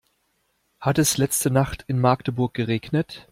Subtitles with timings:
[0.79, 3.29] Hat es letzte Nacht in Magdeburg geregnet?